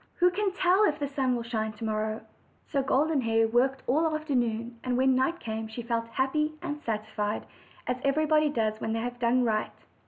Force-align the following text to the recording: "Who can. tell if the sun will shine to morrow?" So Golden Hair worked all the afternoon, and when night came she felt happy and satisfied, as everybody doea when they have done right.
"Who 0.15 0.31
can. 0.31 0.51
tell 0.53 0.83
if 0.85 0.97
the 0.97 1.07
sun 1.07 1.35
will 1.35 1.43
shine 1.43 1.73
to 1.73 1.83
morrow?" 1.85 2.21
So 2.65 2.81
Golden 2.81 3.21
Hair 3.21 3.49
worked 3.49 3.83
all 3.85 4.09
the 4.09 4.15
afternoon, 4.17 4.79
and 4.83 4.97
when 4.97 5.13
night 5.13 5.39
came 5.39 5.67
she 5.67 5.83
felt 5.83 6.07
happy 6.07 6.53
and 6.59 6.81
satisfied, 6.81 7.45
as 7.85 7.97
everybody 8.03 8.49
doea 8.51 8.81
when 8.81 8.93
they 8.93 9.01
have 9.01 9.19
done 9.19 9.43
right. 9.43 9.71